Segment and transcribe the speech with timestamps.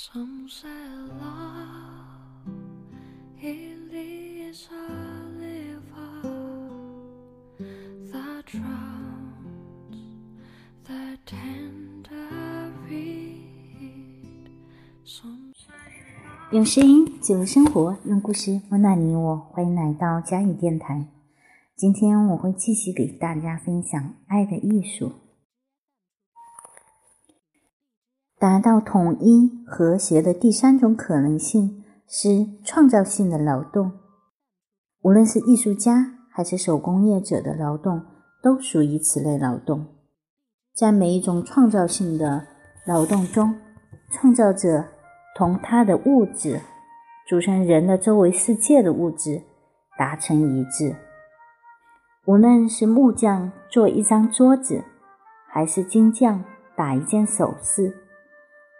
[0.00, 0.68] Some say
[1.18, 2.46] love
[3.42, 4.94] it is a
[5.36, 6.22] river
[8.12, 9.98] that drowns
[10.84, 14.52] the tender reed.
[15.04, 15.52] Some
[16.52, 19.36] 用声音记录生活，用故事温暖你我。
[19.50, 21.08] 欢迎来到佳语电台。
[21.74, 25.06] 今天我会继续给大家分享《爱的艺术》。
[28.38, 33.90] 达到统一和谐的第三种可能性是创造性的劳动。
[35.02, 38.00] 无论是艺术家还是手工业者的劳动，
[38.40, 39.86] 都属于此类劳动。
[40.72, 42.46] 在每一种创造性的
[42.86, 43.52] 劳动中，
[44.12, 44.84] 创造者
[45.34, 46.60] 同他的物质
[47.28, 49.42] 组成人的周围世界的物质
[49.98, 50.94] 达成一致。
[52.26, 54.84] 无论是木匠做一张桌子，
[55.48, 56.44] 还是金匠
[56.76, 57.90] 打一件首饰；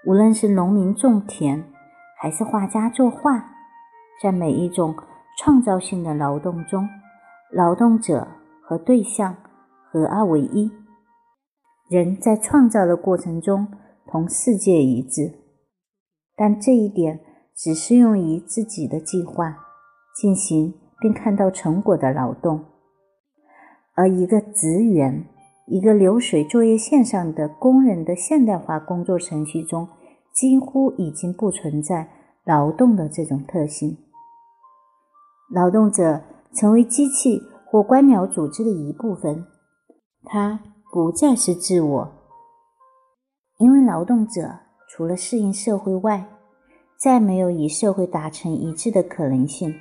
[0.09, 1.63] 无论是农民种田，
[2.19, 3.45] 还是画家作画，
[4.23, 4.97] 在每一种
[5.37, 6.89] 创造性的劳动中，
[7.53, 8.27] 劳动者
[8.63, 9.37] 和对象
[9.85, 10.73] 合二为一。
[11.91, 13.69] 人在创造的过程中
[14.11, 15.41] 同世界一致，
[16.35, 17.21] 但这一点
[17.55, 19.59] 只适用于自己的计划
[20.17, 22.65] 进行并看到成果的劳动。
[23.95, 25.27] 而一个职员、
[25.67, 29.87] 一个流水作业线上的工人的现代化工作程序中，
[30.39, 32.09] 几乎已经不存在
[32.45, 33.99] 劳动的这种特性。
[35.53, 36.23] 劳动者
[36.55, 39.45] 成为机器或官僚组织的一部分，
[40.23, 40.61] 他
[40.93, 42.13] 不再是自我，
[43.59, 46.29] 因为劳动者除了适应社会外，
[46.97, 49.75] 再没有与社会达成一致的可能性，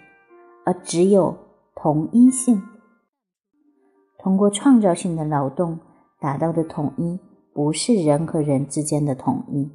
[0.66, 1.38] 而只有
[1.76, 2.60] 同一性。
[4.18, 5.80] 通过创造性的劳动
[6.20, 7.20] 达到的统一，
[7.54, 9.70] 不是人和人之间的统一；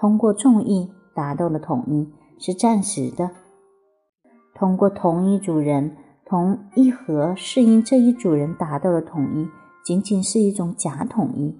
[0.00, 3.30] 通过众义达到的统一，是暂时的；
[4.54, 9.48] 通过同一组人同一和适应这一组人达到的统一，
[9.84, 11.52] 仅仅是一种假统一。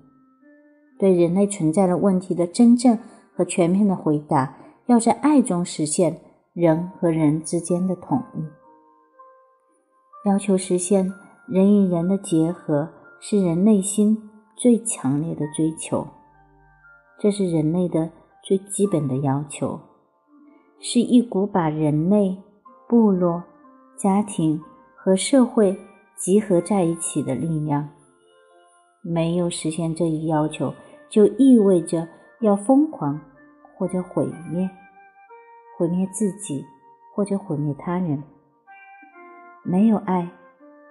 [1.00, 2.96] 对人类存在的问题的真正
[3.34, 4.56] 和全面的回答，
[4.86, 6.20] 要在爱中实现
[6.52, 8.44] 人和人之间的统一，
[10.28, 11.12] 要求实现。
[11.48, 12.90] 人与人的结合
[13.20, 16.06] 是人内心最强烈的追求，
[17.18, 18.10] 这是人类的
[18.48, 19.78] 最基本的要求，
[20.80, 22.34] 是一股把人类、
[22.88, 23.44] 部落、
[23.94, 24.58] 家庭
[24.96, 25.78] 和社会
[26.16, 27.90] 集合在一起的力量。
[29.02, 30.72] 没有实现这一要求，
[31.10, 32.08] 就意味着
[32.40, 33.20] 要疯狂
[33.76, 34.70] 或者毁灭，
[35.76, 36.64] 毁灭自己
[37.14, 38.22] 或者毁灭他人。
[39.62, 40.26] 没有爱。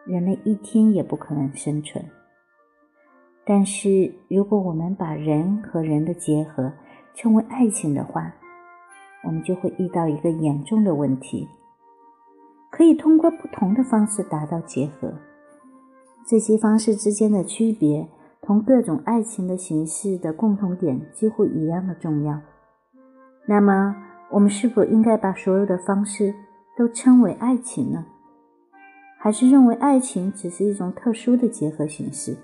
[0.05, 2.05] 人类一天也不可能生存。
[3.43, 6.71] 但是，如果我们把人和人的结合
[7.17, 8.31] 称为爱情的话，
[9.23, 11.47] 我们就会遇到一个严重的问题：
[12.69, 15.15] 可以通过不同的方式达到结合，
[16.27, 18.07] 这些方式之间的区别
[18.39, 22.39] 同各种爱情的形式的共同点几乎一样的重要。
[23.47, 23.95] 那么，
[24.29, 26.35] 我们是否应该把所有的方式
[26.77, 28.05] 都称为爱情呢？
[29.17, 32.37] 还是认为爱情只是一种特殊的结合形式。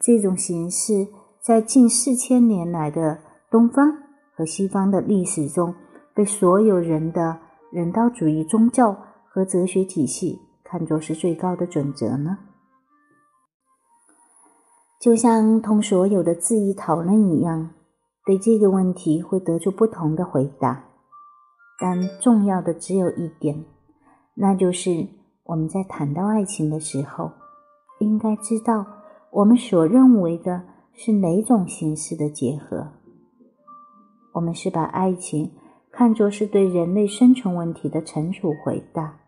[0.00, 1.06] 这种形式
[1.40, 3.98] 在近四千年来的东方
[4.34, 5.74] 和西方的历史中，
[6.14, 7.38] 被所有人的
[7.70, 8.96] 人道主义宗教
[9.28, 12.38] 和哲学体系看作是最高的准则呢？
[15.00, 17.70] 就像同所有的质疑讨论一样，
[18.24, 20.84] 对这个问题会得出不同的回答。
[21.80, 23.64] 但重要的只有一点，
[24.34, 25.08] 那就是。
[25.46, 27.30] 我们在谈到爱情的时候，
[28.00, 28.86] 应该知道
[29.30, 30.62] 我们所认为的
[30.94, 32.88] 是哪种形式的结合。
[34.34, 35.50] 我们是把爱情
[35.90, 39.18] 看作是对人类生存问题的成熟回答，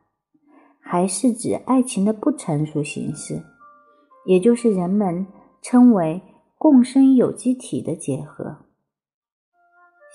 [0.80, 3.42] 还是指爱情的不成熟形式，
[4.26, 5.26] 也就是人们
[5.60, 6.22] 称为
[6.56, 8.58] 共生有机体的结合？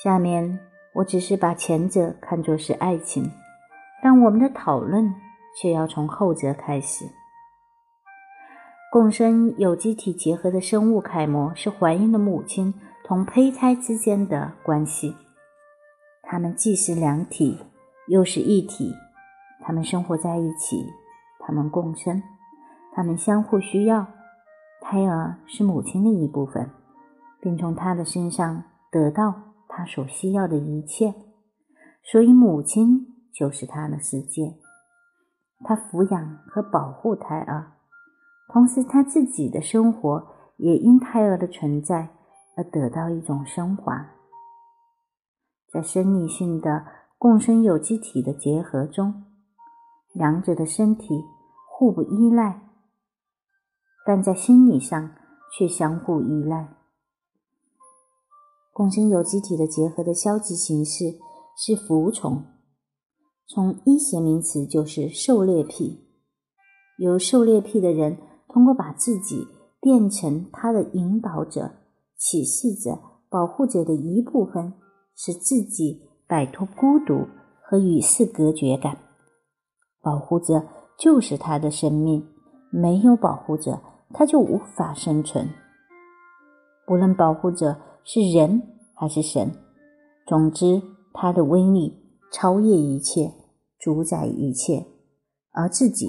[0.02, 0.60] 下面
[0.96, 3.30] 我只是把前者看作是爱情，
[4.02, 5.14] 但我们的讨论。
[5.54, 7.04] 却要从后者开始。
[8.90, 12.74] 共生有机体结合的生物楷模是怀孕的母亲
[13.12, 15.18] 同胚胎之间的关系，
[16.22, 17.60] 它们既是两体，
[18.08, 18.96] 又是一体。
[19.60, 20.86] 它们生活在一起，
[21.42, 22.24] 它们共生，
[22.94, 24.08] 它们相互需要。
[24.80, 26.70] 胎儿是母亲的一部分，
[27.42, 29.34] 并从她的身上得到
[29.68, 31.14] 她所需要的一切，
[32.02, 34.56] 所以母亲就是她的世界。
[35.66, 37.74] 他抚养和保护胎儿，
[38.54, 40.26] 同时他自己的生活
[40.56, 42.08] 也因胎儿的存在
[42.56, 44.12] 而得到一种升华。
[45.72, 46.86] 在生理性的
[47.18, 49.24] 共生有机体的结合中，
[50.14, 51.24] 两者的身体
[51.70, 52.70] 互不依赖，
[54.06, 55.16] 但在心理上
[55.58, 56.76] 却相互依赖。
[58.74, 61.20] 共生有机体的结合的消极形式
[61.58, 62.46] 是服从，
[63.48, 66.08] 从一谐名词就是狩猎癖。
[66.98, 69.48] 有狩猎癖的人，通过把自己
[69.80, 71.81] 变成他的引导者、
[72.22, 74.74] 启示者、保护者的一部分。
[75.24, 77.28] 使自己摆脱孤独
[77.62, 78.98] 和与世隔绝感。
[80.02, 80.66] 保护者
[80.98, 82.26] 就是他的生命，
[82.72, 83.80] 没有保护者，
[84.14, 85.48] 他就无法生存。
[86.88, 88.64] 不论保护者是人
[88.96, 89.52] 还是神，
[90.26, 90.82] 总之，
[91.14, 91.94] 他的威力
[92.32, 93.32] 超越一切，
[93.78, 94.88] 主宰一切，
[95.52, 96.08] 而自己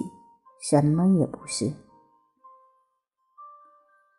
[0.70, 1.70] 什么也不是。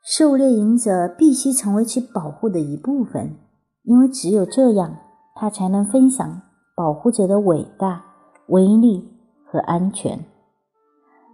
[0.05, 3.37] 狩猎营者必须成为其保护的一部分。
[3.83, 4.97] 因为只有这样，
[5.35, 6.41] 他才能分享
[6.75, 8.03] 保护者的伟大、
[8.47, 9.09] 威力
[9.45, 10.23] 和安全。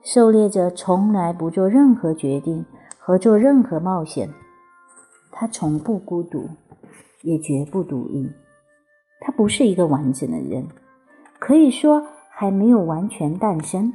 [0.03, 2.65] 狩猎者从来不做任何决定
[2.99, 4.29] 和做任何冒险，
[5.31, 6.47] 他从不孤独，
[7.23, 8.31] 也绝不独立。
[9.19, 10.67] 他不是一个完整的人，
[11.37, 13.91] 可以说还没有完全诞生。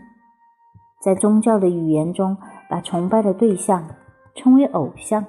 [1.03, 2.37] 在宗教的语言中，
[2.69, 3.88] 把崇拜的对象
[4.34, 5.25] 称为偶像。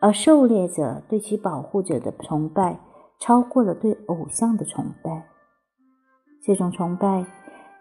[0.00, 2.78] 而狩猎者对其保护者的崇拜，
[3.18, 5.26] 超过了对偶像的崇拜。
[6.40, 7.26] 这种崇拜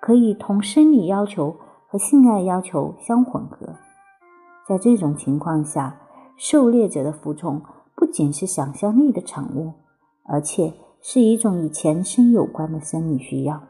[0.02, 1.56] 可以同生理要求
[1.88, 3.76] 和性爱要求相混合。
[4.68, 6.02] 在这种情况下，
[6.36, 7.62] 狩猎者的服从
[7.96, 9.74] 不仅是想象力的产物，
[10.26, 13.62] 而且是一种与前身有关的生理需要。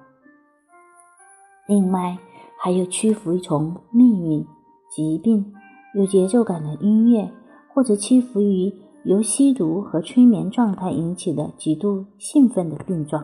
[1.68, 2.18] 另外，
[2.58, 4.48] 还有屈服于从命运、
[4.90, 5.54] 疾病、
[5.98, 7.30] 有节奏感的音乐。
[7.74, 8.74] 或者屈服于
[9.04, 13.24] 由吸毒和催眠状态引起的极度兴奋的病状，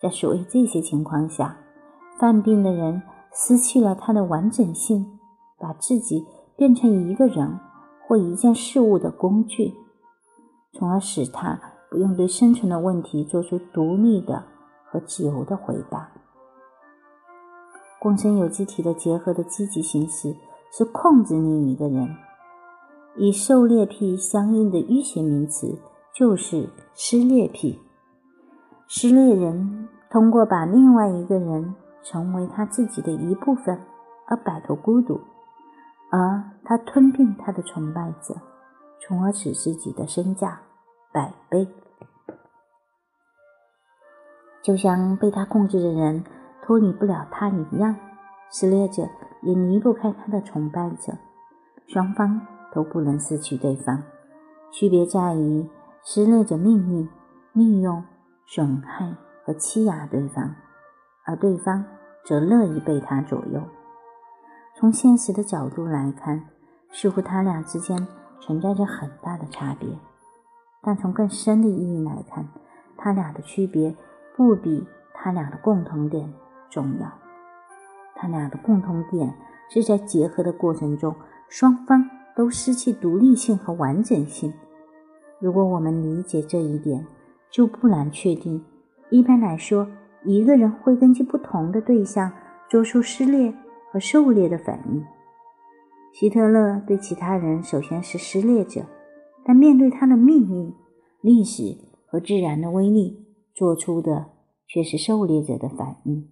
[0.00, 1.58] 在所谓这些情况下，
[2.20, 3.02] 犯病的人
[3.32, 5.18] 失去了他的完整性，
[5.58, 6.24] 把自己
[6.56, 7.58] 变成一个人
[8.06, 9.74] 或一件事物的工具，
[10.74, 11.60] 从而使他
[11.90, 14.44] 不用对生存的问题做出独立的
[14.84, 16.12] 和自由的回答。
[18.00, 20.36] 共生有机体的结合的积极形式
[20.70, 22.16] 是控制另一个人。
[23.16, 25.78] 以狩猎癖相应的迂谐名词
[26.14, 27.80] 就是失猎癖。
[28.86, 33.78] 失猎人通过把另外一个人成为他自己的一部分
[34.26, 35.20] 而摆脱孤独，
[36.10, 38.34] 而他吞并他的崇拜者，
[39.00, 40.60] 从而使自己的身价
[41.12, 41.66] 百倍。
[44.62, 46.24] 就像被他控制的人
[46.62, 47.96] 脱离不了他一样，
[48.50, 49.08] 失猎者
[49.42, 51.14] 也离不开他的崇拜者，
[51.86, 52.40] 双方。
[52.70, 54.02] 都不能失去对方，
[54.70, 55.66] 区别在于
[56.04, 57.08] 施虐者命令、
[57.54, 58.04] 利用、
[58.44, 60.54] 损害和欺压对方，
[61.24, 61.82] 而对方
[62.26, 63.62] 则乐意被他左右。
[64.76, 66.44] 从现实的角度来看，
[66.92, 68.06] 似乎他俩之间
[68.38, 69.88] 存在着很大的差别；
[70.82, 72.46] 但从更深的意义来看，
[72.98, 73.96] 他俩的区别
[74.36, 76.30] 不比他俩的共同点
[76.68, 77.10] 重要。
[78.18, 79.32] 他俩的共同点
[79.70, 81.14] 是在结合的过程中，
[81.48, 82.10] 双方。
[82.38, 84.52] 都失去独立性和完整性。
[85.40, 87.04] 如果我们理解这一点，
[87.50, 88.64] 就不难确定，
[89.10, 89.88] 一般来说，
[90.24, 92.30] 一个人会根据不同的对象
[92.70, 93.52] 做出撕裂
[93.90, 95.04] 和狩猎的反应。
[96.12, 98.82] 希特勒对其他人首先是撕裂者，
[99.44, 100.72] 但面对他的命运、
[101.20, 104.26] 历史和自然的威力，做出的
[104.68, 106.28] 却是狩猎者的反应。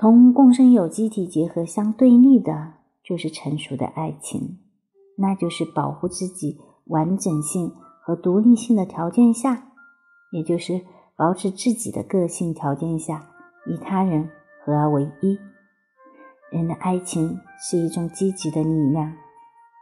[0.00, 2.72] 同共生有机体结合相对立的，
[3.04, 4.58] 就是成熟的爱情，
[5.18, 9.72] 那就是保护自己完整性和独立性的条件下，
[10.32, 10.80] 也就是
[11.16, 13.26] 保持自己的个性条件下，
[13.66, 14.30] 与他人
[14.64, 15.38] 合而为一。
[16.50, 19.12] 人的爱情是一种积极的力量，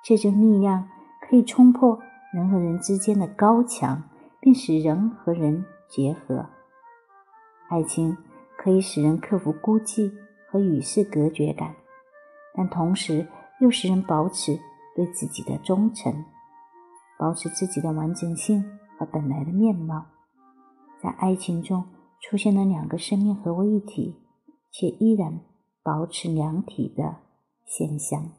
[0.05, 0.89] 这种力量
[1.31, 1.97] 可以冲破
[2.35, 4.03] 人和人之间的高墙，
[4.41, 6.47] 并使人和人结合。
[7.69, 8.17] 爱情。
[8.59, 10.13] 可以使人克服孤寂
[10.51, 11.77] 和与世隔绝感，
[12.55, 13.29] 但同时
[13.61, 14.59] 又使人保持
[14.97, 16.25] 对自己的忠诚，
[17.17, 18.65] 保持自己的完整性
[18.99, 20.07] 和本来的面貌。
[21.01, 21.85] 在爱情中
[22.21, 24.17] 出现了两个生命合为一体，
[24.73, 25.39] 却依然
[25.85, 27.19] 保持两体的
[27.65, 28.33] 现象。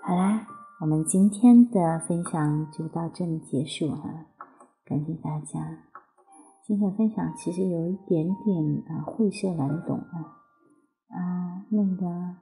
[0.00, 0.46] 好啦，
[0.80, 4.26] 我们今天的分享就到这里结束哈，
[4.84, 5.91] 感谢大家。
[6.64, 10.38] 今天分享其实有一点点啊晦涩难懂啊，
[11.08, 12.36] 啊那个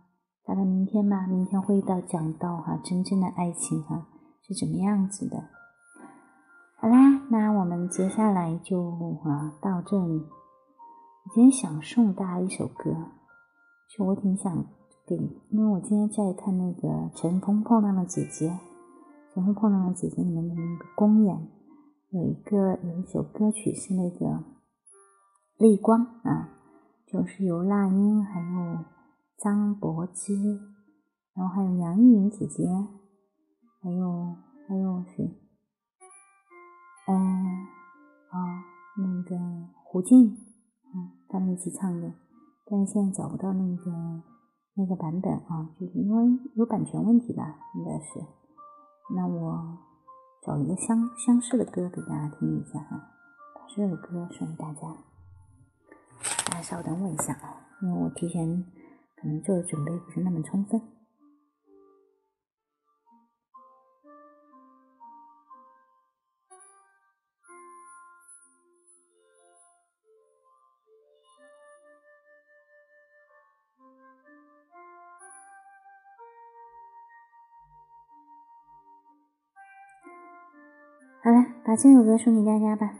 [0.44, 4.08] 大概明天吧，明天会到讲到哈真正的爱情哈，
[4.42, 5.42] 是怎么样子的。
[6.76, 8.90] 好啦，那我们接下来就
[9.24, 10.18] 啊到这里。
[10.18, 12.94] 我今天想送大家一首歌，
[13.88, 14.66] 就我挺想
[15.06, 15.16] 给，
[15.50, 18.50] 因为我今天在看那个《乘风破浪的姐姐》，
[19.34, 21.48] 《乘风破浪的姐姐》里面的那个公演，
[22.12, 24.26] 有一个有一首歌曲是那个
[25.58, 26.48] 《泪光》啊，
[27.06, 28.84] 就是由那英还有
[29.38, 30.34] 张柏芝，
[31.34, 32.66] 然后还有杨钰莹姐姐，
[33.80, 34.34] 还有
[34.66, 35.38] 还有谁？
[37.06, 37.14] 嗯，
[38.32, 38.58] 哦，
[38.98, 39.38] 那个
[39.84, 40.36] 胡静，
[40.92, 42.12] 嗯，他们一起唱的，
[42.66, 44.22] 但是现在找不到那个
[44.74, 48.20] 那个版本啊，就是因为有版权问题吧，应该是。
[49.14, 49.78] 那我
[50.42, 53.10] 找一个相相似的歌给大家听一下哈，
[53.54, 54.80] 把这首歌送给大家。
[56.46, 58.64] 大家稍等我一下啊，因为我提前
[59.16, 60.80] 可能做的准备不是那么充分。
[81.22, 82.94] 好了，把这首歌送给大家吧。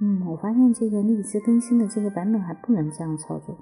[0.00, 3.58] 嗯，我发现这个荔枝更新的这个版本还不能这样操作，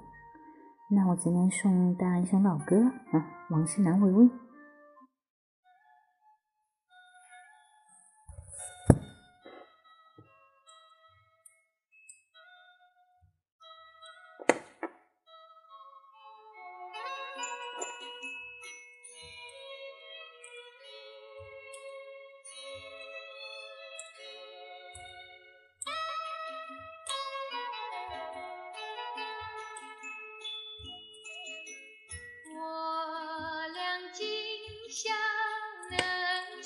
[0.91, 3.17] 那我只能送大家一首老歌啊，
[3.49, 4.25] 《往事难回味》。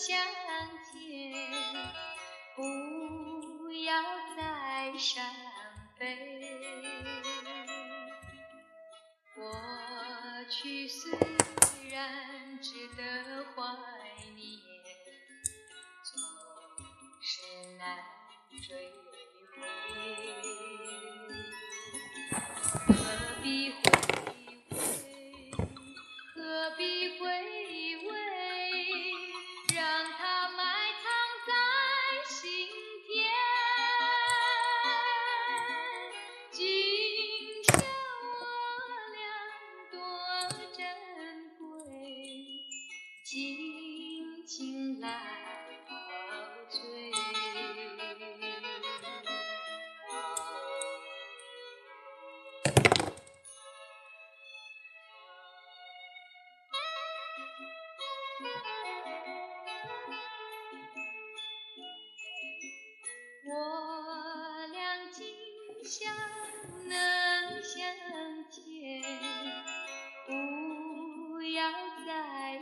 [0.02, 0.18] 相
[0.92, 1.32] 见，
[2.56, 4.02] 不要
[4.36, 5.24] 再伤
[6.00, 6.18] 悲。
[9.36, 9.54] 过
[10.50, 11.12] 去虽
[11.92, 13.62] 然值得怀
[14.36, 14.60] 念，
[16.04, 16.20] 总
[17.22, 17.44] 是
[17.78, 18.00] 难
[18.68, 18.92] 追
[19.56, 20.61] 回。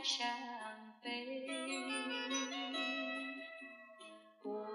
[0.02, 0.26] 伤
[1.02, 1.46] 悲。
[4.42, 4.66] 过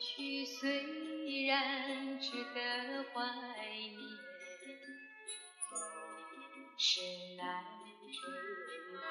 [0.00, 3.22] 去虽然值得怀
[3.68, 3.96] 念，
[5.68, 5.78] 总
[6.78, 7.00] 是
[7.36, 7.64] 难
[8.12, 8.16] 追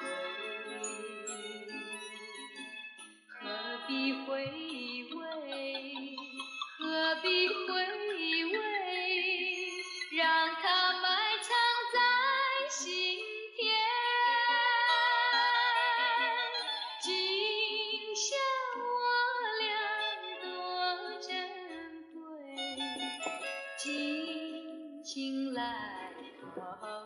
[3.40, 3.42] 何
[3.86, 3.90] 必
[4.24, 4.26] 回
[5.14, 6.16] 味？
[6.78, 6.82] 何
[7.22, 7.26] 必
[25.10, 26.12] 请来
[26.82, 26.97] 好